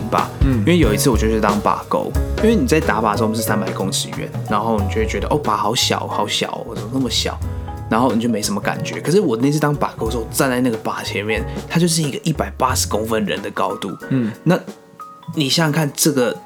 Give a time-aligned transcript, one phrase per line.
[0.00, 7.38] 形靶，嗯，因为有一次我就是当靶钩，因为你在打靶的时候我们是三百公尺远，然后你就会觉得哦靶好小好小哦，怎么那么小，
[7.90, 9.00] 然后你就没什么感觉。
[9.00, 14.58] 可是我那次当靶钩的时候，站在那个靶前面，它就是一个一百八十公分人的高度，嗯，那
[15.34, 16.36] 你想想看这个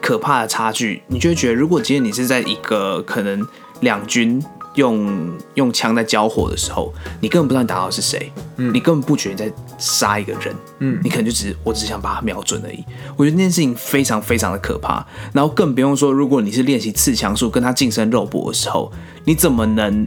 [0.00, 3.46] 可怕的差距，你就会觉得，如果今天你是在一个可能
[3.80, 4.42] 两军。
[4.76, 12.84] 用用枪在交火的时候，你根本不知道你打到是谁，嗯，你根本不觉得你在杀一个人，嗯，你可能就只是我只想把他瞄准而已。
[13.16, 18.92] 我觉得那件事情非常非常的可怕，然后更不用说，如果你是练习刺枪术，跟他近身肉搏的时候，
[19.24, 20.06] 你怎么能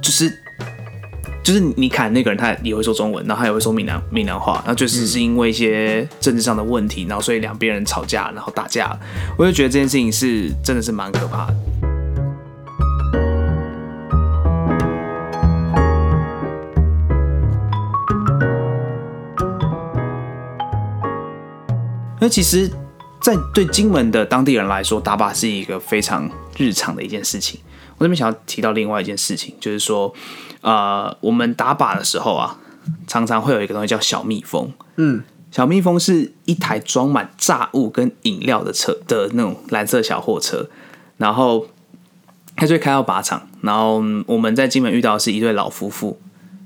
[0.00, 0.32] 就是
[1.42, 8.94] 就是你砍那个人，他也会说中文，然后他也会说闽南闽南话，然后就是是因为一些政治上的问题，然后所以两边人吵架，然后打架，
[9.38, 11.54] 我就觉得这件事情是真的是蛮可怕的。
[22.20, 22.70] 那其实，
[23.22, 27.58] 在对金门的当地人来说，打靶是一个非常日常的一件事情。
[27.96, 30.12] 我这边想要提到另外一件事情，就是说，
[30.60, 32.58] 呃，我们打靶的时候啊，
[33.06, 34.70] 常常会有一个东西叫小蜜蜂。
[34.96, 40.68] 嗯，小蜜蜂是一台装满炸物跟饮料的车的那种蓝色小货车，
[41.16, 41.66] 然后
[42.54, 46.20] 它就会开到靶场，然后我们在金门遇到的是一对老夫妇。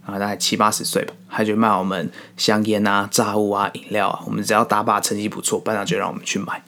[0.07, 4.23] 啊，大概七八十岁吧，他就卖我们香烟啊、炸物啊、饮料啊。
[4.27, 6.63] 我们只要打靶成绩不错，班长就让我们去买，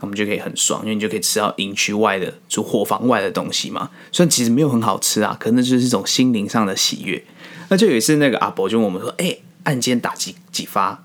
[0.00, 3.90] 我们就可以很爽，因为你就可以吃到营区外的、就伙房外的东西嘛。
[4.10, 7.22] 虽然其实没有很好吃啊，可能就是一种心灵上的喜悦。
[7.68, 11.04] 那就有一次，那个阿伯就问我们说：“哎，按肩打几几发？”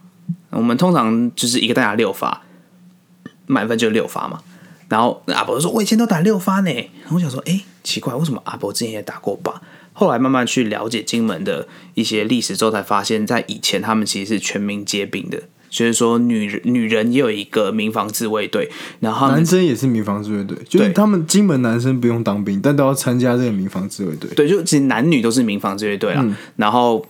[0.49, 2.41] 我们通常就是一个弹打六发，
[3.45, 4.41] 满分就六发嘛。
[4.89, 6.71] 然后阿伯说：“我以前都打六发呢。”
[7.13, 9.53] 我想说：“哎，奇怪，为什么阿伯之前也打过靶？”
[9.97, 18.69] 后来慢慢去了解金门的一些历史之后，才发现，在以前他们其实是全民皆兵的，就是说女人女人也有一个民防自卫队，
[18.99, 24.29] 然后男生也是民防自卫队，就是他们金门男生不用当兵，但都要参加这个民防自卫队。
[24.35, 26.25] 对，就其实男女都是民防自卫队啦。
[26.57, 27.07] 然后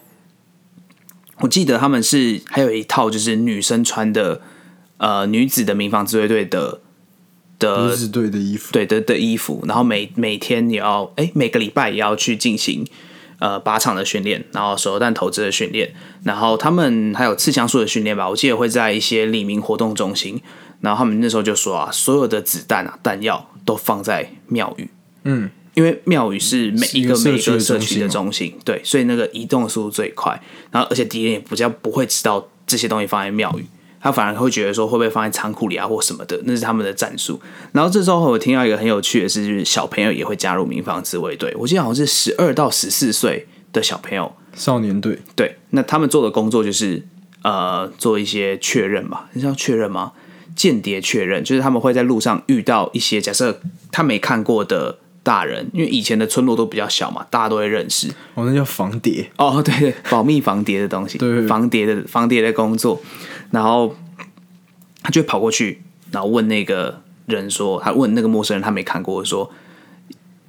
[1.40, 4.41] 我记得他们是还有一套就是女生穿的
[4.97, 6.81] 呃女子的民防自卫队的。
[7.58, 12.86] 的队的衣服，对的的衣服，然后每每天也要，哎，每个礼拜也要去进行
[13.40, 15.94] 呃靶场的训练，然后手榴弹投掷的训练，
[16.24, 18.30] 然后他们还有刺枪术的训练吧。
[18.30, 20.42] 我记得会在一些李明活动中心，
[20.82, 24.90] 然后他们那时候就说啊，所有的子弹啊弹药都放在庙宇，
[25.24, 30.42] 嗯，因为庙宇是每一个每一个社区的中心，对，所以那个移动的速度最快，
[30.72, 33.66] 然后而且敌人也比较不会知道这些东西放在庙宇。
[34.06, 37.42] 他反而会觉得说会不会放在仓库里啊或什么的，那是他们的战术。
[37.72, 41.52] 然后这时候我听到一个很有趣的是，小朋友也会加入民防自卫队。
[41.58, 45.18] 我记得好像是十二到十四岁的小朋友，少年队。
[45.36, 47.04] 对，那他们做的工作就是
[47.42, 50.12] 呃做一些确认吧，你知道确认吗？
[50.56, 53.60] 间谍确认，就是他们会在路上遇到一些假设
[53.92, 58.10] 他没看过的大人，因为以前的村落都比较小嘛，大家都会认识。
[58.36, 59.32] 哦，那叫防谍。
[59.38, 63.02] 哦，对，保密防谍的东西，对，防谍的防谍的工作。
[63.56, 63.96] 然后
[65.02, 69.50] 他就跑过去，然后问那个人说：“他问那个陌生人，他没看过，说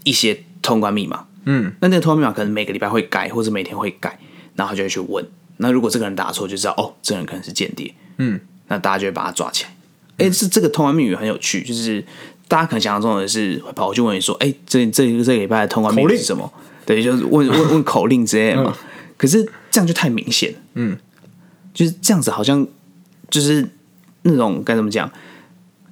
[0.03, 1.25] 一些通关密码。
[1.44, 4.19] 嗯，那那个通关密码可能每个礼拜会改，或者每天会改。
[4.56, 5.25] 然后他就会去问。
[5.59, 7.94] 那如果这个人打错，就知道哦，这个人可能是间谍。
[8.17, 9.71] 嗯，那大家就会把他抓起来。
[10.17, 12.05] 哎，是这个通关密语很有趣，就是
[12.49, 16.53] 大家可能想象中的是会跑过去问你说：哎，这这个这个礼拜的通关密语是什么？
[16.84, 18.77] 对，就是问问问口令之类的嘛。
[19.17, 20.55] 可是这样就太明显。
[20.75, 20.99] 嗯，
[21.73, 22.67] 就是这样子，好像。
[23.31, 23.69] 就是
[24.22, 25.10] 那种该怎么讲？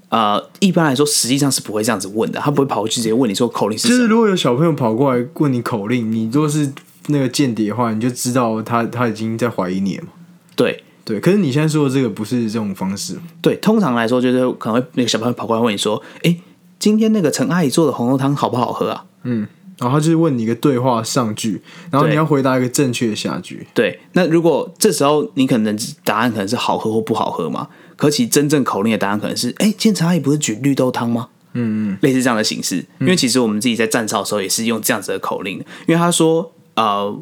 [0.08, 2.38] 呃，一般来说，实际上是不会这样子问的。
[2.38, 3.88] 他不会跑过去直接问你说口令是。
[3.88, 6.72] 就是如果有小朋友跑过来问你口令，你如果是
[7.08, 10.10] 那个间谍的话，你就知道他他已经在怀疑你了嘛。
[10.54, 13.16] 对对，可是你现在说的这个不是这种方式。
[13.42, 16.36] 对，通常来说就是可能会那个小朋友跑过来问你说：“哎，
[16.78, 19.48] 今天那个陈阿姨做的红豆汤好不好喝啊？”嗯。
[19.78, 21.60] 然后他就是问你一个对话上句，
[21.90, 23.66] 然后你要回答一个正确的下句。
[23.74, 27.68] 对，那如果这时候你可能答案可能是好喝或不好喝嘛？
[27.96, 31.28] 可其真正口令的答案可能是：哎，今天陈阿姨不是举绿豆汤吗？
[31.52, 32.84] 嗯嗯，类似这样的形式。
[33.00, 35.58] 因为其实我们自己在站哨的时候也是用这样子的口令。
[35.86, 37.16] 因为他说，呃，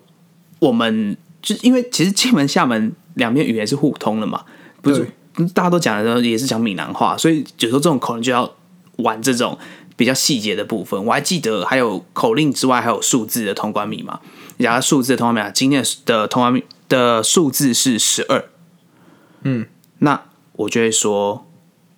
[0.59, 4.43] 我们就因为其实金门、厦门两边语言是互通的嘛，
[4.81, 5.07] 不是
[5.55, 8.51] 大家都讲的时候也是讲闽南话，所以有时候这种口令就要
[8.97, 9.59] 玩这种。
[10.03, 14.19] 比较细节的部分，我还记得还有口令之外，还有数字的通关密码。
[14.57, 18.45] 然后数字的通关密码，今天的通关密的数字是十二。
[19.43, 19.69] 嗯，
[20.01, 21.47] 那我就会说，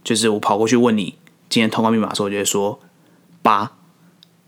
[0.02, 1.16] 就是我跑过去问你
[1.48, 2.78] 今天通关密码的时候，我就会说
[3.40, 3.72] 八，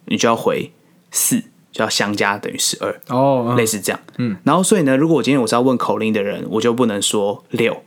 [0.05, 0.71] 你就要回
[1.11, 1.41] 四，
[1.73, 3.01] 就要相加等于十二。
[3.09, 3.99] 哦，类似这样。
[4.19, 7.83] 嗯，然后所以呢，如果我今天我是要问口令的人，我就不能说六，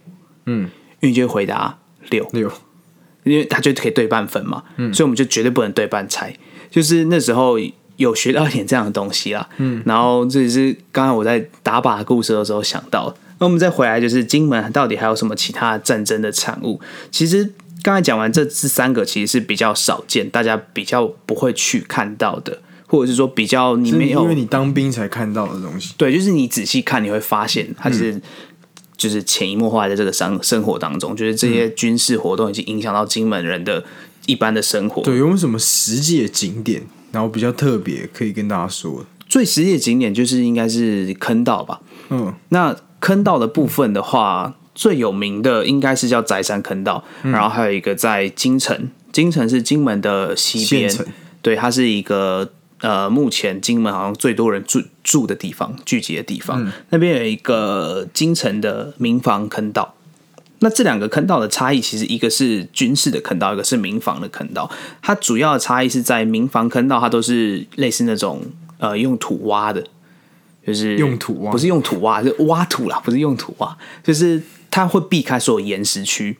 [0.47, 0.71] 嗯，
[1.01, 1.77] 因为你就会回答
[2.09, 2.51] 六，六，
[3.23, 6.33] 因为他就可以对半分嘛，嗯，所以我们就绝对不能对半拆。
[6.71, 7.57] 就是那时候
[7.97, 13.15] 有学到一点这样的东西啦，嗯，然后这也是刚才我在打靶故事的时候想到。
[13.41, 16.77] 那我们再回来，就是金门到底还有什么其他战争的产物？
[17.09, 17.49] 其实
[17.81, 25.93] 刚才讲完这这三个，其实是比较少见，大家比较不会去看到的，或者是说比较你没有因为你当兵才看到的东西。
[25.95, 28.21] 对，就是你仔细看，你会发现它是、
[28.99, 33.83] 就是潜移默化在这个生生活当中，就是这些军事活动已经影响到金门人的
[34.25, 35.01] 一般的生活。
[35.01, 39.05] 对，有没有什么实际的景点，然后比较特别可以跟大家说？
[39.29, 41.79] 最实际的景点就是应该是坑道吧。
[42.09, 50.91] 嗯，那坑道的部分的话，最有名的应该是叫宅山坑道，然后还有一个在金城，金城是金门的西边，
[51.41, 56.71] 对，它是一个呃，目前金门好像最多人住住的地方，聚集的地方。
[56.89, 59.95] 那边有一个金城的民房坑道。
[60.61, 64.69] 那这两个坑道的差异，其实一个是军事的坑道，一个是民房的坑道。
[65.01, 68.41] 它主要的差异是在民房坑道，它都是类似那种
[68.77, 69.81] 呃用土挖的，
[70.67, 76.37] 就是用土挖不是用土挖，是挖土啦，不是用土挖，就是它会避开所有岩石区，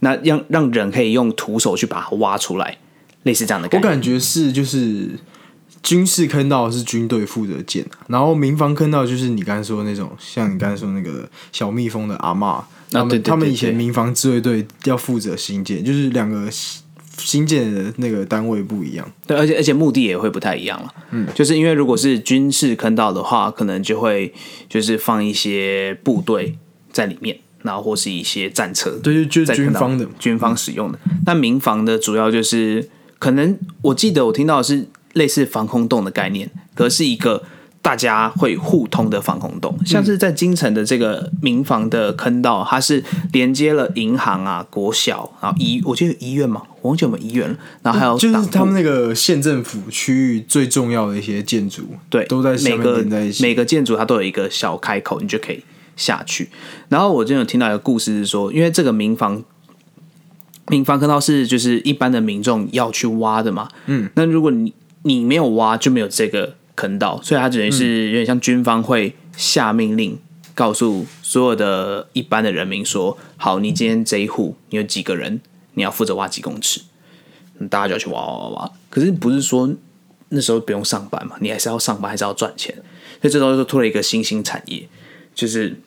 [0.00, 2.76] 那让让人可以用徒手去把它挖出来，
[3.22, 3.88] 类似这样的感觉。
[3.88, 5.08] 我感觉是就是
[5.82, 16.82] 军事坑道是军队负责建，然后民防坑道就是你刚才说的那种，像你刚才说那个小蜜蜂的阿嬷，他们、他们以前民防自卫队要负责新建，就是两个新
[17.18, 19.10] 新建的那个单位不一样。
[19.26, 20.94] 对，而且而且目的也会不太一样了。
[21.10, 24.32] 嗯，就是因为如果是军事坑道的话，可能就会
[24.68, 26.56] 就是放一些部队
[26.90, 30.98] 在里面，然后或是一些战车，对，就就是军方的，军方使用的。
[31.26, 32.88] 那民防的主要就是
[33.18, 37.42] 可能我记得我听到的是类似防空洞的概念，可是一个
[37.80, 53.04] 大家会互通的防空洞，像是在京城的这个民房的坑道，它是连接了银行啊、国小，然后医，我记得有医院嘛，我忘记有没有医院了，然后还有就是他们那个县政府区域最重要的一些建筑，对，都在每个。
[53.40, 55.62] 每个建筑它都有一个小开口，你就可以
[55.96, 56.48] 下去。
[56.88, 59.42] 然后我之前有听到一个故事是说，因为这个民房
[60.68, 64.72] 民房坑道是就是一般的民众要去挖的嘛，嗯，那如果你
[65.02, 70.18] 你没有挖，就没有这个坑道，所以它等于是有点像军方会下命令。
[70.54, 75.40] 告诉所有的一般的人民说：“好，你今天这一户你有几个人，
[75.72, 76.82] 你要负责挖几公尺，
[77.58, 78.70] 嗯大家就要去挖挖挖挖。
[78.90, 79.74] 可是不是说
[80.28, 82.74] 那时候不用上班嘛，你还是要上班，还是要赚钱。
[83.22, 84.86] 所以这时候就突了一个新兴产业，
[85.34, 85.80] 就是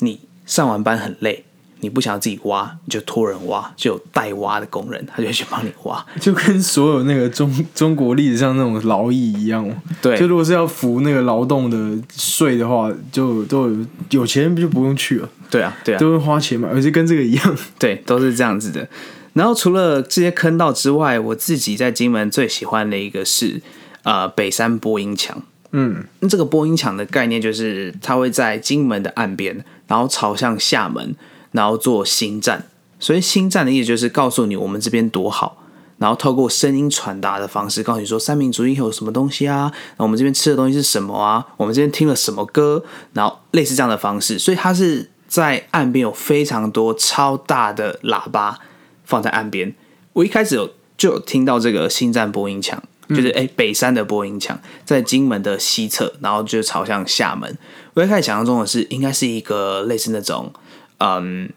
[0.00, 1.44] 你上完班很累，
[1.80, 6.04] 你不想要自己挖，你就托人挖，就有代挖的工人，他就会去帮你挖。
[6.20, 9.68] 就跟所有那个中中国历史上那种劳役一样，
[10.00, 17.56] 对就如果是要付那个劳动的税的话，就都有有钱人就不用去了，对啊，对啊，都会花钱嘛，而且跟这个一样。
[17.78, 18.88] 对，都是这样子的。
[19.32, 23.62] 然后除了这些坑道之外，我自己在金门最喜欢的一个是
[24.02, 25.40] 呃北山播音墙。
[25.72, 31.14] 嗯，那这个播音墙的概念就是它会在金门的岸边，然后朝向厦门，
[31.52, 32.66] 然后做新站。
[32.98, 35.62] 所以新站的意思就是告诉你我们这边多好，
[35.96, 44.38] 然后透过声音传达的方式告诉你说三民主义有什么东西啊，那我们这边吃的东西是什么啊，我们这边听了什么歌，然后类似这样的方式。
[44.38, 48.58] 所以它是在岸边有非常多超大的喇叭
[49.04, 49.74] 放在岸边。
[50.12, 57.56] 我一开始有就有听到这个新站播音墙，就是哎、诶北山的播音墙在金门的西侧，然后就朝向厦门。
[57.94, 60.52] 我一开始想象中的是应该是一个类似那种
[61.00, 61.50] 嗯，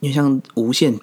[0.00, 0.94] 因为像无线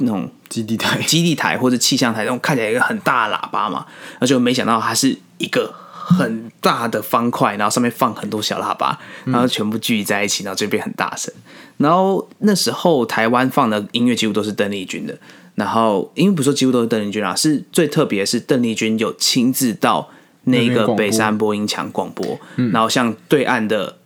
[0.00, 3.86] 那种基地台，基地台或者气象台那种看起来一个很大的喇叭嘛，
[4.20, 11.32] 而且没想到它是一个很大的方块，然后上面放很多小喇叭，然后全部聚集在一起，然后这边很大声。
[11.78, 15.18] 然后那时候台湾放的音乐几乎都是邓丽君的，
[15.54, 20.08] 然后因为不是说几乎都是邓丽君啊，是最特别的是邓丽君有亲自到
[20.44, 22.38] 那个北山播音墙广播，
[22.72, 23.98] 然后向对岸的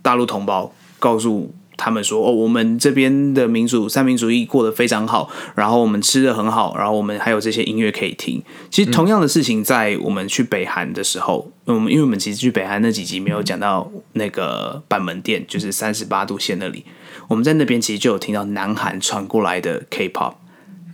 [0.00, 16.84] 大陆同胞告诉他们说：“哦，我们这边的民主三民主义过得非常好，然后我们吃的很好，然后我们还有这些音乐可以听。”其实同样的事情，在我们去北韩的时候，我们因为我们其实去北韩那几集没有讲到那个板门店，就是三十八度线那里，
[17.28, 20.34] 我们在那边其实就有听到南韩传过来的 K-pop。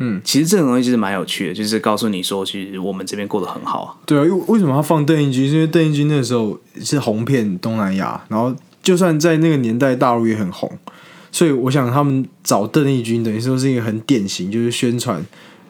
[0.01, 3.95] 嗯，其实这种东西就是蛮有趣的，就是告诉你说，其实我们这边过得很好啊。
[4.05, 5.49] 对啊，因为为什么要放邓丽君？
[5.49, 8.53] 是因为邓丽君那时候是红遍东南亚，然后
[8.85, 10.71] 就算在那个年代大陆也很红，
[11.33, 15.21] 所以我想他们找邓丽君等于说是一个很典型，就是宣传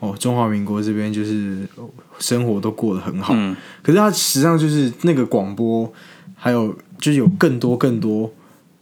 [0.00, 3.32] 哦中华民国这边就是哦生活都过得很好。
[3.34, 5.90] 嗯可是他实际上就是那个广播，
[6.34, 8.30] 还有就是有更多更多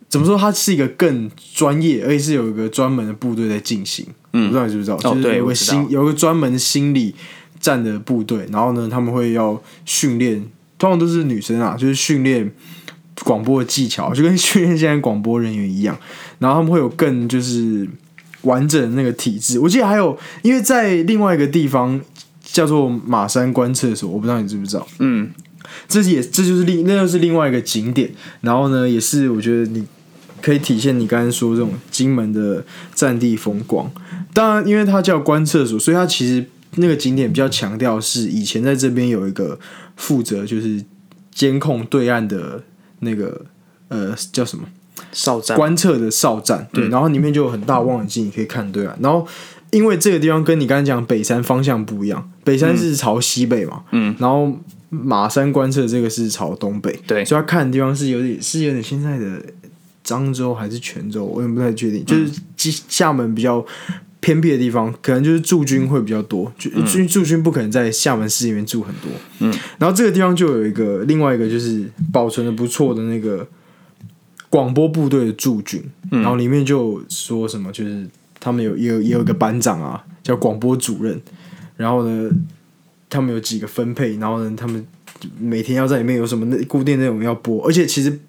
[0.09, 0.37] 怎么说？
[0.37, 4.07] 它是一个更专业，而且是有一个专门的部队在进行。
[4.35, 4.97] 嗯，我不知道你知不知道？
[4.99, 7.15] 就是有个心有个专门心理
[7.59, 10.45] 战的部队，然后呢，他们会要训练，
[10.79, 12.53] 通常都是女生啊，就是训练
[13.25, 15.99] 广播的技巧， 就跟训练现在广播人员一样。
[16.39, 17.89] 然后他们会有更就是
[18.43, 19.59] 完整的那个体制。
[19.59, 22.01] 我记得还有，因为在另外一个地方
[22.43, 24.87] 叫做马山观测所，我不知道你知不知道。
[24.99, 25.31] 嗯，
[25.89, 28.11] 这也这就是另那又是另外一个景点，
[28.41, 29.87] 然后呢，也是我觉得你
[30.41, 32.65] 可以体现你刚才说这种金门的
[32.95, 33.91] 战地风光。
[34.35, 36.45] 当然，因为它叫观测所，所以它其实
[36.77, 39.59] 那个景点比较强调是以前在这边有一个
[39.97, 40.85] 负责就是
[41.33, 42.65] 监控对岸的
[43.03, 43.41] 那个
[43.89, 44.65] 呃叫什么？
[45.13, 45.57] 哨站。
[45.57, 48.97] 观测的哨站，对，然后里面就有很大望远镜，你可以看对岸。
[49.01, 49.27] 然后
[49.71, 54.53] 因为这个地方跟你刚才讲北山方向不一样，北山是朝西北嘛，嗯，然后
[54.91, 57.25] 马山观测这个是朝东北，对。
[57.25, 59.43] 所以他看的地方是有点是有点现在的
[60.05, 63.65] 漳州还是泉州，我也不太确定，就是基厦门比较。
[64.23, 69.11] 偏僻的地方，可能就是驻军会比较多，就驻驻军不可能在厦门市里面住很多，
[69.41, 73.45] 嗯，然后这个地方就有一个另外一个就是保存的不错的那个
[74.49, 76.23] 广播部队的驻军，嗯。
[76.23, 78.07] 然后里面就说什么，就是
[78.39, 81.21] 他们有也有也有一个班长啊，叫广播主任，
[81.77, 82.31] 然后呢，
[83.11, 84.87] 他们有几个分配，然后呢，他们
[85.41, 88.21] 每天要在里面有什么内固定内容要播，而且其实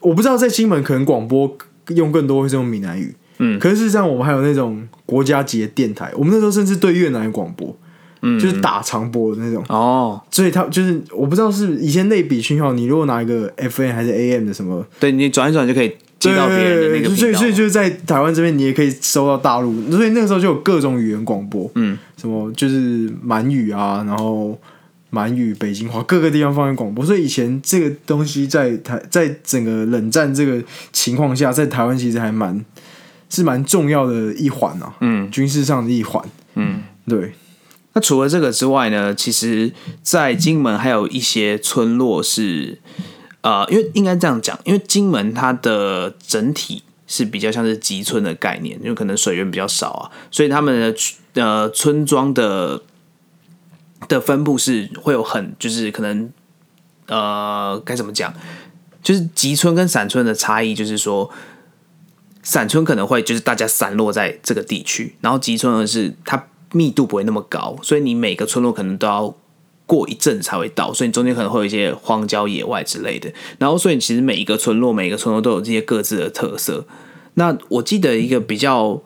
[0.00, 1.56] 我不知道在金门可能广播
[1.94, 3.58] 用更多会是用闽南语，嗯。
[3.58, 7.76] 可是事实上我们还有那种国家级的电台，我们那时候甚至对越南广播，
[8.22, 9.62] 嗯就是打长波的那种。
[9.68, 24.56] 哦，所以他就是我不知道是以前类比讯号，你如果拿一个 FM 还是 AM 的什么，对你转一转就可以接到别人的那个对所以所以就是在台湾这边，你也可以收到大陆，所以那个时候就有各种语言广播，嗯，什么就是满语啊，然后
[25.10, 32.64] 满语、北京话，各个地方方言广播，所以以前这个东西在台在整个冷战这个情况下，在台湾其实还蛮
[33.34, 36.22] 是蛮重要的一环啊，嗯军事上的一环，
[36.54, 36.82] 嗯。
[37.04, 37.32] 对，
[37.94, 39.72] 那除了这个之外呢，其实，
[40.02, 42.78] 在金门还有一些村落是，
[43.40, 50.94] 呃，因为应该这样讲，因为金门它的整体是比较像是集村的概念，因为可能水源比较少啊，所以他们
[51.34, 52.80] 的呃村庄的
[54.06, 56.30] 的分布是会有很就是可能
[57.08, 58.32] 呃该怎么讲，
[59.02, 61.28] 就是集村跟散村的差异，就是说。
[62.42, 69.36] 散村可能会就是大家散落在这个地区，然后集村呢是它密度不会那么高，所以你每个村落可能都要
[69.86, 73.30] 过一阵子才会到，所以你中间可能会有一些荒郊野外之类的。
[73.58, 76.86] 然后，所以其实每一个村落，每一个村落都有这些各自的特色。
[77.34, 79.02] 那我记得一个比较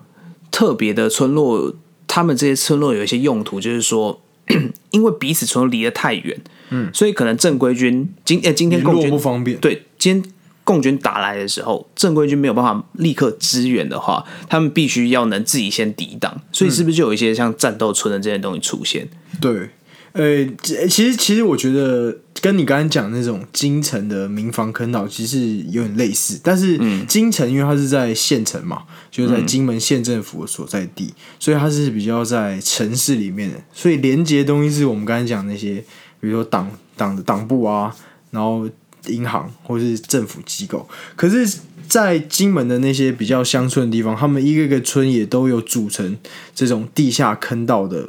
[0.50, 1.75] 特别的村落，
[2.07, 4.23] 他们这些村落有一些用途，就是说，
[4.90, 6.40] 因为彼此村落离得太远，
[6.71, 10.33] 嗯，所以可能正规军今呃今天联络共军不方便，对，今天
[10.66, 19.08] 共军打来的时候，正规军没有办法立刻支援的话，他们必须要能自己先抵挡，所以是不是就有一些像战斗村的这些东西出现？
[19.40, 19.70] 对，
[20.12, 35.76] 呃，其其实其实我觉得跟你刚刚讲那种京城的民房坑道其实有点类似，但是京城因为它是在县城嘛，就是在金门县政府所在地，所以它是比较在城市里面的，所以连接的东西是我们刚才讲那些，
[36.20, 37.94] 比如说党党的党部啊，
[38.30, 38.68] 然后
[39.08, 41.58] 银行或是政府机构，可是。
[41.88, 46.16] 在金门的那些比较乡村的地方，他们一个个村也都有组成
[46.52, 48.08] 这种地下坑道的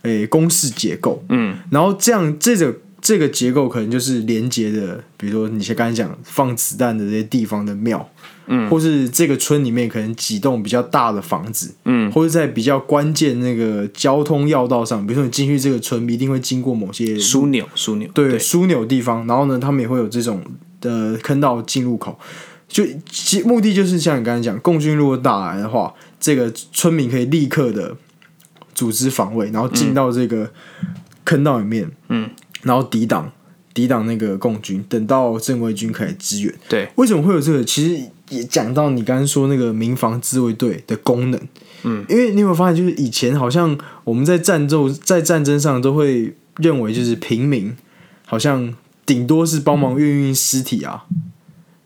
[0.00, 2.74] 诶公式结构，嗯，然后这样这个
[3.04, 8.08] 这个结构可能就是连接的，比如说你像刚才讲放子弹的这些地方的庙，
[8.46, 20.42] 嗯，或是这个村里面可能几栋比较大的房子，嗯，或者在比较关键那个交通要道上，比如说你进去这个村一定会经过某些枢纽，枢纽，对枢纽地方，然后呢，他们也会有这种
[20.80, 22.18] 的坑道进入口，
[22.66, 27.94] 就其目的就是像你刚才讲，共军如果打来的话，这个村民可以立刻的
[28.74, 30.50] 组织防卫，然后进到这个
[31.24, 32.30] 坑道里面，嗯，
[32.62, 33.30] 然后抵挡
[33.72, 36.54] 抵挡那个共军，等到正规军可以支援。
[36.68, 37.64] 对，为什么会有这个？
[37.64, 41.40] 其实也讲到你刚刚说那个民防自卫队的功能，
[41.82, 47.74] 嗯，因为你有没有发现，就是以前好像我们在战斗在战争上都会认为，就是平民
[48.26, 48.72] 好像
[49.04, 51.04] 顶多是帮忙运运尸体啊，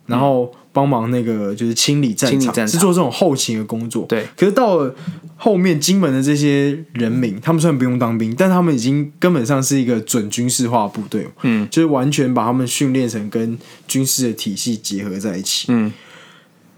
[0.07, 2.69] 然后帮忙那个就是清理战场，清理战场。
[2.69, 4.05] 是做这种后勤的工作。
[4.07, 4.95] 对，可是到了
[5.41, 15.93] 后面金门的这些人民，他们虽然不用当兵，但他们已经根本上是一个准军事化部队，嗯，就是完全把他们训练成跟军事的体系结合在一起，嗯，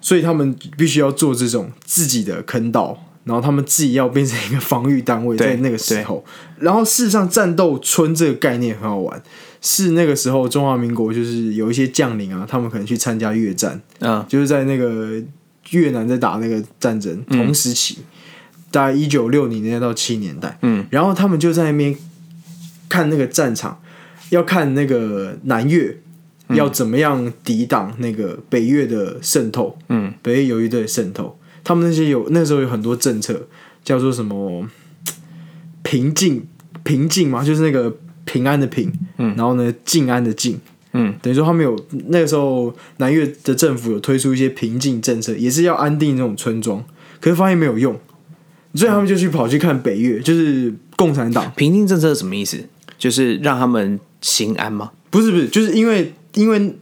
[0.03, 6.23] 所以他们必须要做这种自己的坑道，然后他们自己要变成一个防御单位，在那个时候。
[6.59, 9.23] 然后事实上，战斗村这个概念很好玩，
[9.63, 14.23] 是那个时候中华民国就是有一些将领啊，他们可能去参加越战，嗯。
[14.29, 15.23] 就是在那个
[15.71, 17.99] 越南在打那个战争同时期，
[18.71, 21.95] 大概一九六零年代到七年代，嗯，然后他们就在那边
[22.89, 23.81] 看那个战场，
[24.31, 25.97] 要看那个南越
[26.51, 33.47] 要怎么样抵挡那个北越的渗透，嗯，北越游击队渗透，他们那些有那时候有很多政策
[33.85, 34.69] 叫做什么
[35.83, 36.47] 平静
[36.83, 40.61] 平静嘛，就是那个平安的平，嗯，然后呢静安的静，
[40.93, 46.85] 嗯，等于说他们有那个时候南越的政府有推出一些平静政策，也是要安定这种村庄，
[47.21, 47.99] 可是发现没有用，
[48.75, 52.59] 所以他们就去跑去看北越，就是共产党，平定政策是什么意思？
[52.99, 54.91] 就是让他们心安吗？
[55.11, 56.77] 不是不是，就是因为因为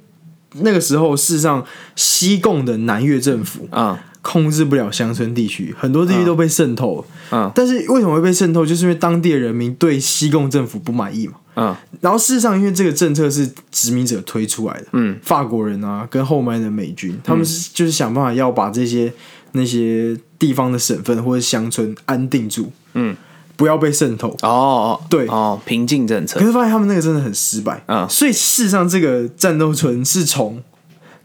[0.55, 1.65] 那个时候事实上
[1.95, 7.05] 西贡的南越政府嗯控制不了乡村地区，很多地区都被渗透了。
[7.31, 8.67] 嗯但是为什么会被渗透？
[8.67, 11.35] 就是因为当地的人民对西贡政府不满意嘛。
[11.55, 19.13] 嗯然后事实上，因为这个政策是殖民者推出来的，嗯，法国人啊，跟后面的美军，他们是就是想办法要把这些
[19.53, 23.17] 那些地方的省份或者乡村安定住，嗯，
[23.57, 24.29] 不要被渗透。
[24.43, 25.27] 哦哦对。
[25.27, 26.39] 哦，平静政策。
[26.39, 26.47] 可。
[26.47, 28.09] 是发现他们那个真的很失败，嗯。
[28.09, 30.63] 所以事实上这个战斗村是从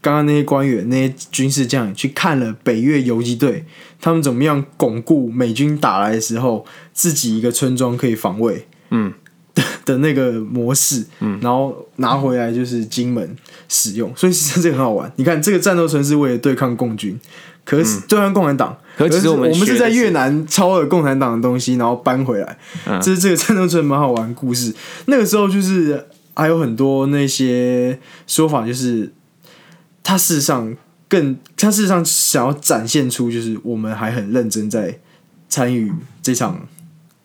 [0.00, 3.64] 刚刚那些官员、那些军事将领去看了北越游击队
[4.00, 9.12] 他们怎么样巩固美军打来的时候自己一个村庄可以防卫，嗯。
[9.54, 13.36] 的的那个模式，嗯，然后拿回来就是金门
[13.68, 15.08] 使用，所以其实这个很好玩。
[15.14, 17.16] 你看这个战斗村是为了对抗共军，
[17.64, 18.70] 可是就像共产党。
[18.70, 22.56] 嗯可是其实我们我们是在越南抄了共产党的东西，然后搬回来。
[22.86, 24.72] 嗯这是这个战斗村蛮好玩的故事。
[25.06, 29.12] 那个时候就是还有很多那些说法，就是
[30.04, 30.72] 他事实上
[31.08, 35.00] 更，他事实上想要展现出，就是我们还很认真在
[35.48, 35.92] 参与
[36.22, 36.68] 这场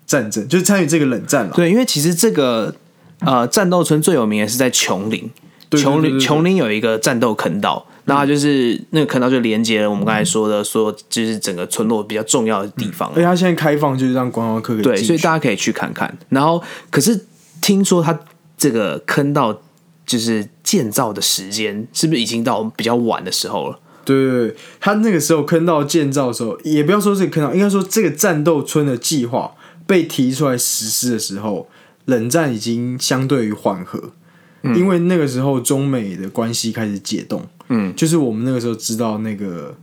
[0.08, 1.54] 战争，就是参与这个冷战了。
[1.54, 2.74] 对，因为其实这个
[3.20, 5.30] 呃战斗村最有名的是在琼林，
[5.78, 13.16] 琼林琼林有一个战斗坑道，那它就是那个坑道就连接了我们刚才说的说就是整个村落比较重要的地方而。
[13.16, 16.18] 且他现在开放，就是让观光客对，所以大家可以去看看。
[16.30, 17.26] 然后，可是
[17.62, 18.20] 听说它
[18.58, 19.62] 这个坑道
[20.06, 23.80] 就是建造的时间是不是已经到比较晚的时候了？
[24.06, 29.52] 对对对，他那个时候坑道建造的时候，也不要说这个坑道，应该说这个战斗村的计划
[29.86, 31.70] 被提出来实施的时候，
[32.06, 34.14] 冷战已经相对于缓和，
[34.64, 39.76] 因为那个时候中美的关系开始解冻，嗯，就是我们那个时候知道那个，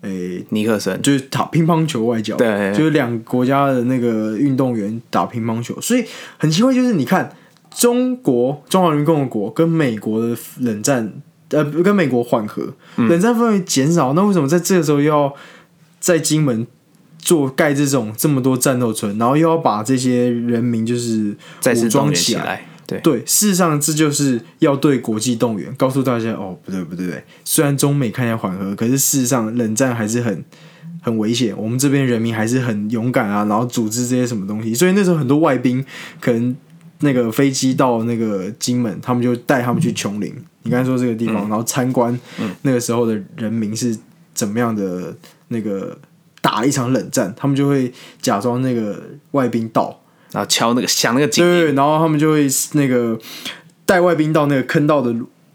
[0.00, 2.72] 诶、尼克森，就是打乒乓球外交，对。
[2.74, 6.04] 就是两个国家的那个运动员打乒乓球，所以
[6.38, 7.32] 很奇怪，就是你看
[7.70, 11.12] 中国中华人民共和国跟美国的冷战，
[11.50, 13.08] 呃，跟美国缓和，嗯。
[13.08, 15.32] 冷战氛围减少，那为什么在这个时候又要
[16.00, 16.66] 在金门
[17.18, 21.36] 做盖这种这么多战斗村，然后又要把这些人民就是
[21.84, 22.66] 武装起来？
[22.86, 30.44] 对，对，事实上这就是要对国际动员，告诉大家哦，不对不对不对，虽然中美看起来缓和，可是事实上冷战还是很
[31.02, 35.84] 很危险，我们这边人民还是很勇敢啊，然后组织这些什么东西，所以那时候很多外宾
[36.20, 36.56] 可能
[37.00, 42.16] 那个飞机到那个金门，他们就带他们去琼林，你刚才说这个地方，然后参观
[42.62, 43.98] 那个时候的人民是
[44.32, 45.12] 怎么样的
[45.48, 45.98] 那个
[46.40, 50.00] 打一场冷战，他们就会假装那个外宾到。
[50.32, 53.18] 然后敲那个响那个警铃，对，然后他们就会那个
[53.84, 55.14] 带外宾到那个坑道的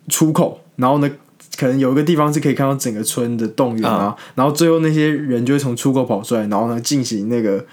[0.10, 1.10] 出口，然后呢，
[1.58, 7.64] 可能有一个地方是可以看到整个村的动员啊，然后最后那些人就会从出口跑出来，然后呢进行那个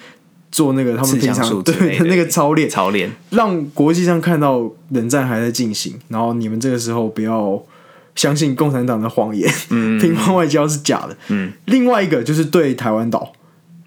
[0.51, 3.11] 做那个他们平常对那个操练，操练。
[3.31, 7.63] 让国际上看到冷战还在进行，然后你们这个时候不要
[8.15, 11.17] 相信共产党的谎言， 乒乓外交是假的。
[11.29, 13.33] 嗯，另外一个就是对台湾岛，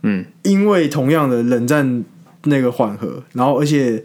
[0.03, 2.03] 嗯，因为同样的冷战
[2.43, 4.03] 那个缓和，然后而且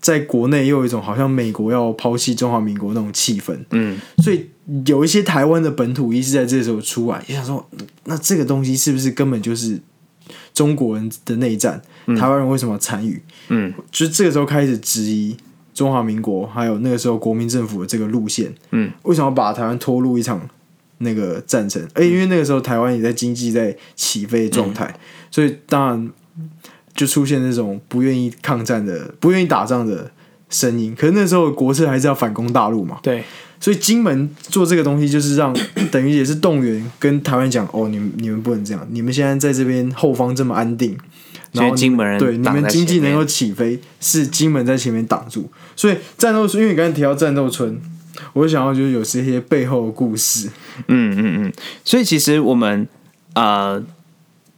[0.00, 4.48] 在国内又有一种好像美国要抛弃中华民国那种气氛，嗯，所以
[4.86, 7.68] 有一些台湾的本土意识在这时候出来，也想说，
[8.04, 9.80] 那这个东西是不是根本就是
[10.54, 11.82] 中国人的内战？
[12.18, 13.20] 台湾人为什么要参与？
[13.48, 15.36] 嗯，就是这个时候开始质疑
[15.74, 20.48] 中华民国，还有那个时候国民政府的这个路线，嗯，为什么要把台湾拖入一场
[20.98, 21.82] 那个战争？
[21.94, 24.94] 而且因为那个时候台湾也在经济在起飞的状态，
[25.32, 26.10] 所以当然
[26.96, 30.10] 就出现那种不愿意抗战的、不愿意打仗的
[30.50, 30.94] 声音。
[30.98, 33.22] 可是那时候国策还是要反攻大陆嘛，对，
[33.60, 35.54] 所以金门做这个东西，就是让
[35.92, 40.96] 等于也是动员跟台湾讲，哦，你们你们不能这样，你们现在在这边后方这么安定，
[41.52, 45.50] 然后金门人对你们经济能够起飞，是金门在前面挡住。
[45.74, 47.80] 所以战斗村，因为你刚才提到战斗村，
[48.32, 50.48] 我想要就是有这些背后的故事。
[50.88, 51.52] 嗯嗯嗯，
[51.84, 52.86] 所以其实我们
[53.34, 53.82] 呃，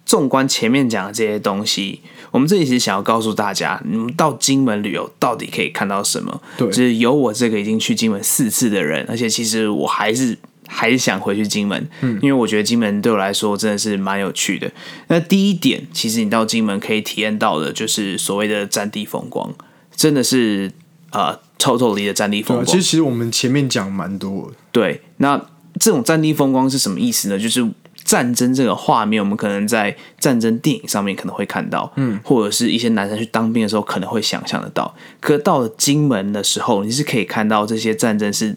[0.08, 6.40] 纵观前面讲的这些东西，我们这里是想要告诉大家，你们到金门旅游到底可以看到什么？
[6.56, 14.72] 对就是有我这个已经去金门四次的人，而且其实我还是还是想回去金门，嗯，因为我觉得金门对我来说真的是蛮有趣的。
[15.08, 19.54] 那第一点，其实你到金门可以体验到的就是所谓的战地风光，
[19.94, 20.72] 真的是
[21.10, 22.66] 呃 totally 的战地风光。
[22.66, 25.38] 其实其实我们前面讲蛮多，对，那
[25.78, 27.38] 这种战地风光是什么意思呢？
[27.38, 27.68] 就是
[28.08, 34.94] 战争这个画面，我们可能在战争电影上面可能会看到，嗯，或者是一些男生去当兵的时候可能会想象得到。
[35.20, 38.56] 可到了金门的时候，你是可以看到这些战争是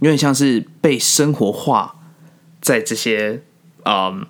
[0.00, 1.94] 有点像是被生活化
[2.60, 3.40] 在这些，
[3.84, 4.26] 嗯，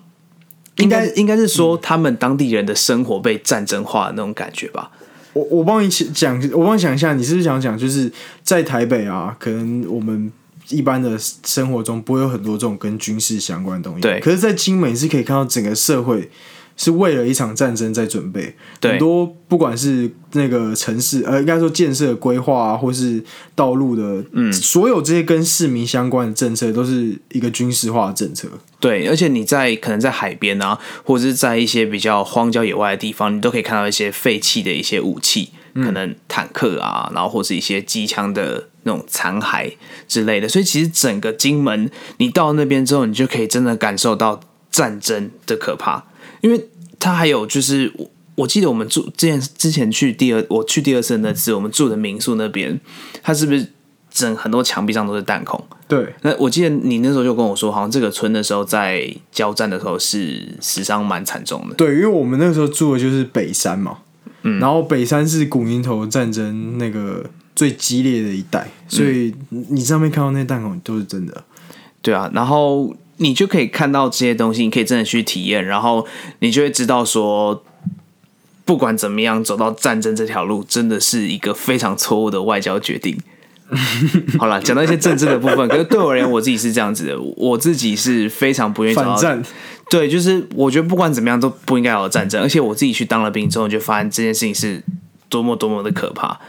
[0.75, 4.91] 应该应该是说他们当地人的生活被战争化的那种感觉吧。
[5.33, 8.11] 我我帮你讲，我帮你想一下，你是不是想讲，就是
[8.43, 10.31] 在台北啊，可能我们
[10.69, 14.19] 一般的生活中不会有很多这种跟军事相关的东西，对。
[14.19, 16.29] 可是，在精美你是可以看到整个社会
[16.77, 18.91] 是为了一场战争在准备，对。
[18.91, 23.21] 很多不管是那个城市，呃，应该说建设规划啊，或是
[23.55, 28.47] 道路的，嗯，所有这些跟市民相关的政策，都是一个军事化的政策。
[28.79, 39.71] 对，而且你在可能在海边啊，或者是在一些比较荒郊野外的地方，你都可以看到一些废弃的一些武器，可能坦克啊，然后或是一些机枪的那种残骸
[40.07, 40.49] 之类的。
[40.49, 44.39] 所以其实整个金门，你到那边之后，你就可以真的感受到
[44.71, 46.03] 战争的可怕，
[46.41, 46.67] 因为
[46.99, 52.79] 它还有就是我我记得我们住之前之前去第二我去第二次那次，我们住的民宿那边，
[53.21, 53.67] 它是不是
[54.11, 55.63] 整很多墙壁上都是弹孔？
[55.87, 61.75] 对，那我记得你那时候就跟我说，好像这个村的时候在交战的时候是死伤蛮惨重的。
[61.75, 63.97] 对，因为我们那个时候住的就是北山嘛，
[64.43, 67.25] 嗯，然后北山是古宁头战争那个
[67.59, 71.43] 最激烈的一代，所以你上面看到那些弹孔都是真的。
[72.01, 76.07] 对啊，然后你就可以看到这些东西，你可以真的去体验，然后
[76.39, 77.61] 你就会知道说，
[78.63, 83.19] 不管怎么样，走到战争这条路真的是一个非常错误的外交决定。
[84.39, 89.43] 好了，讲到一些政治的部分，可是对我而言，我自己是这样子的，我自己是非常不愿意走到反战，
[89.89, 94.81] 对，就是我觉得不管怎么样都不应该有战争，而且我自己去当了兵之后，就发现这件事情是
[95.27, 96.39] 多么多么的可怕。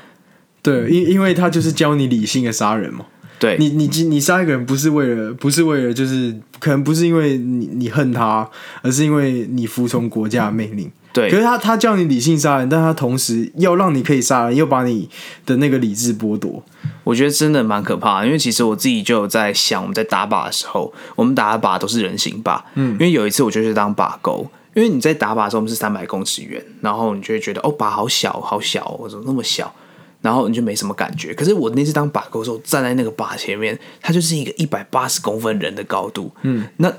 [0.63, 3.07] 对，因因为他就是教你理性的杀人嘛。
[3.39, 8.47] 对你你你杀一个人不是为了不是为了就是可能不是因为你你恨他，
[8.83, 10.91] 而是因为你服从国家的命令。
[11.13, 15.09] 对可是他他教你理性杀人，但他同时要让你可以杀人，又把你
[15.47, 16.63] 的那个理智剥夺。
[17.03, 29.75] 我觉得真的蛮可怕的，因为其实我自己就有在想，我们在打靶的时候，我们打的靶都是人形靶，嗯，因为有一次我就去当靶钩，因为你在打靶的时候，我们是三百公尺远，然后你就会觉得哦，靶好小好小哦，怎么那么小？
[30.21, 31.33] 然后你就没什么感觉。
[31.35, 36.93] 可是我那次当把钩的时候，站在那个靶前面，它就是一个一百八十公分人的高度，嗯，那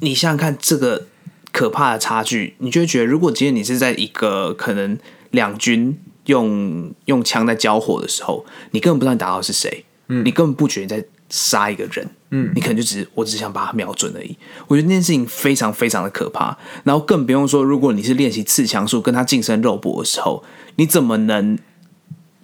[0.00, 1.06] 你想想看这个
[1.50, 4.98] 可怕的差距，你就会觉得，如果今天你是在一个可能
[5.30, 14.36] 两军用用枪在交火的时候，你根本不知道你打到的是谁，嗯，你根本不觉得你在杀一个人，嗯，你可能就只是我只想把它瞄准而已。
[14.66, 20.44] 我觉得那件事情非常非常的可怕，然后更不用说，如果你是练习刺枪术跟他近身肉搏的时候，
[20.76, 21.58] 你怎么能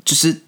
[0.09, 0.41] 就是？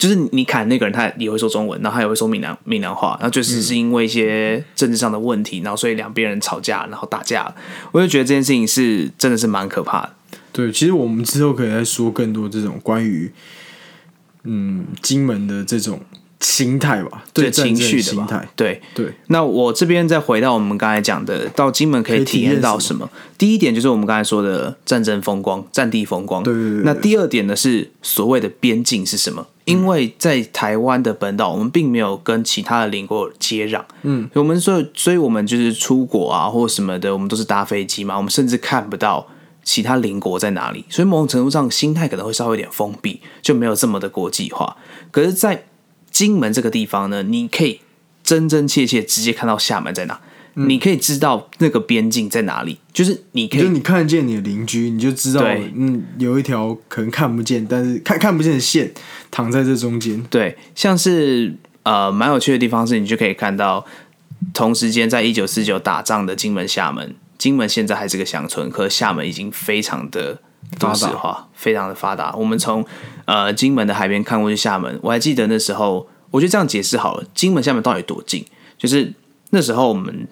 [0.00, 7.54] 就是你砍那个人，他也会说中文，然后他也会说闽南闽南话，然后就是是因为一些政治上的问题，然后所以两边人吵架，然后打架。
[7.92, 10.14] 我就觉得这件事情是真的是蛮可怕的。
[10.52, 13.30] 对，其实我们之后可以再说更多这种关于
[14.44, 16.00] 嗯金门的这种
[16.40, 23.08] 心态吧，对情绪的吧心态，对，对那我这边再回到我们刚才讲的，到金门可以体验到什么？
[23.36, 26.42] 第一点就是我们刚才说的战争风光、战地风光。
[26.42, 29.46] 对对对对那第二点呢是所谓的边境是什么？
[29.66, 33.82] 因为在台湾的本岛，我们并没有跟其他的邻国接壤。
[34.02, 39.28] 嗯，我们所以，所以我们就是出国啊或什么的，我们都是搭飞机嘛，我们甚至看不到
[39.62, 44.76] 其他邻国在哪里，所以某种程度上心态可能会稍微有点封闭，就没有这么的国际化。
[45.10, 45.64] 可是，在
[46.10, 47.80] 金门这个地方呢，你可以
[48.22, 50.20] 真真切切直接看到厦门在哪，
[50.54, 55.44] 你可以知道那个边境在哪里，就是你可以就是你看得见你的邻居，你就知道
[55.74, 58.92] 嗯有一条可能看不见，但是看看不见的线
[59.30, 60.22] 躺在这中间。
[60.28, 63.86] 对，像是呃蛮有趣的地方是，你就可以看到
[64.52, 70.40] 同时间在一九四九打仗的金门、厦门，金门现在还是个乡村，可是厦门已经非常的
[70.78, 72.34] 都市化，非常的发达。
[72.36, 72.84] 我们从
[73.24, 78.44] 呃金门的海边看过去厦门，我还记得那时候，我觉得这样解释好了，金门、厦门到底多近？
[78.78, 79.12] 就是
[79.50, 80.26] 那时候我们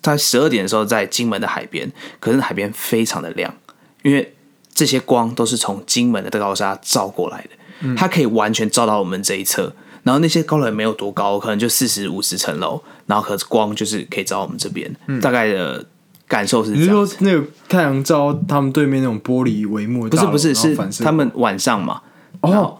[0.00, 3.54] 在十二点的时候在金门的海边，可是海边非常的亮，
[4.02, 4.34] 因为
[4.74, 9.72] 这些光都是从金门的高沙照过来的，它可以完全照到我们这一侧。
[10.02, 15.86] 然后那些高楼也没有多高，可能就四十五十层楼，然后可是光就是可以照到我们这边，大概的
[16.32, 16.86] 感受是你。
[16.86, 20.08] 说那个太阳照到他们对面那种玻璃帷幕？
[20.08, 22.00] 不是不是是他们晚上嘛，
[22.40, 22.78] 哦，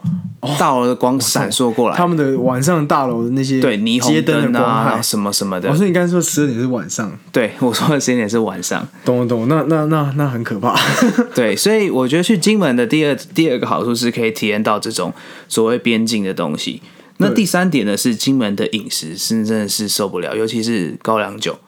[0.59, 4.99] 大楼的光闪烁过来，他们的晚上大楼的那些对霓虹灯啊。
[5.03, 8.89] 什么什么的我说你刚才说十二点是晚上，对我说的时间点是晚上。
[9.05, 10.75] 懂了懂了，那那那那很可怕。
[11.37, 15.13] 对，所以我觉得去金门的第二第二个好处是可以体验到这种
[15.47, 16.81] 所谓边境的东西。
[17.19, 21.59] 那第三点呢是金门的饮食是真的是受不了，尤其是高粱酒。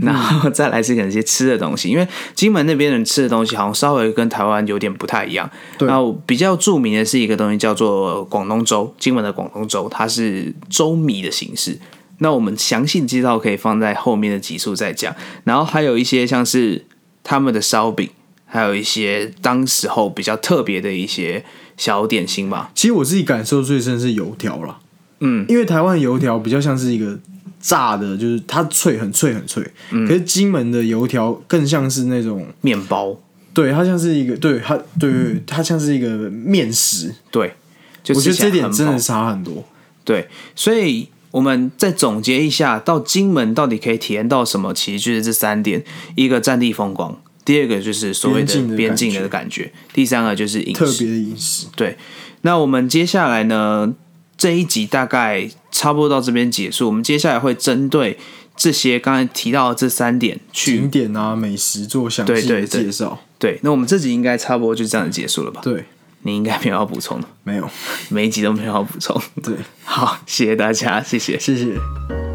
[0.00, 5.50] 然后再来是可能一些吃的东西，因为金门那边人吃的东西好像稍微跟台湾有点不太一样。
[5.76, 11.78] 对然后比较著名的是一个东西叫做广东粥，金门的广东粥，它是粥米的形式。
[12.18, 15.14] 那我们详细的介绍可以放在后面的集数再讲。
[15.44, 16.86] 然后还有一些像是
[17.24, 18.08] 他们的烧饼，
[18.46, 21.44] 还有一些当时候比较特别的一些
[21.76, 22.70] 小点心吧。
[22.74, 24.78] 其实我自己感受最深是油条啦，
[25.20, 27.18] 嗯，因为台湾油条比较像是一个
[27.62, 30.06] 炸的，就是它脆很脆很脆，嗯。
[30.06, 33.16] 可是金门的油条更像是那种，面包，
[33.54, 37.54] 对，它像是一个，对它，对对，它像是一个面食，对，
[38.02, 39.64] 就我觉得这点真的差很多。
[40.04, 44.74] 对，所以我们再总结一下，到金门到底可以体验到什么？
[44.74, 45.84] 其实就是这三点：
[46.16, 50.84] 一个战地风光，第二个就是所谓的边边境的感觉，第三个就是饮食。
[50.84, 51.96] 特别的饮食，对，
[52.40, 53.94] 那我们接下来呢，
[54.36, 56.86] 这一集大概差不多到这边结束。
[56.86, 58.18] 我们接下来会针对
[58.56, 63.18] 这些刚才提到的这三点去景点啊、美食做详细的介绍。
[63.38, 63.58] 对。
[63.62, 65.60] 那我们这集应该差不多就这样结束了吧？
[65.62, 65.84] 对，
[66.22, 67.68] 你应该没有要补充的，没有，
[68.10, 69.20] 每一集都没有要补充。
[69.42, 71.38] 对，好，谢谢大家，谢谢。
[71.38, 72.31] 谢谢。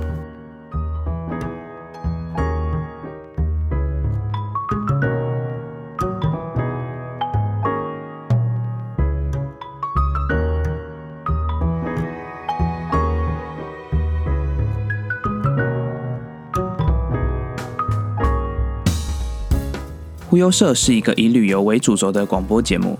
[20.30, 23.00] 忽悠社是一个以旅游为主轴的广播节目，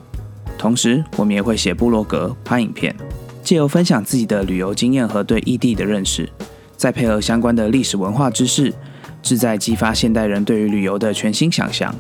[0.58, 2.96] 同时我们也会写部落格、拍影片，
[3.44, 6.30] 借由分享自己的旅游经验和对异地的认识，
[6.78, 8.74] 再配合相关的历史文化知识，
[9.22, 11.94] 旨在激发现代人对于旅游的全新想象，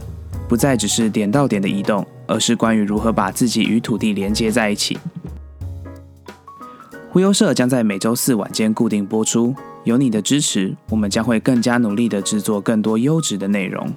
[0.47, 4.97] 不再只是点到点的移动，而是关于如何把自己与土地连接在一起。
[7.09, 13.91] 忽悠社将在每周四晚间固定播出，有你的支持，我们将会更加努力的制作更多优质的内容。